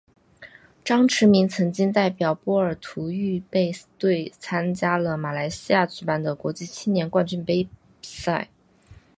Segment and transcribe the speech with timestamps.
[0.83, 7.69] 张池明曾经代表波尔图预备队参加了在马来西亚举办的国际青年冠军杯
[8.01, 8.49] 赛。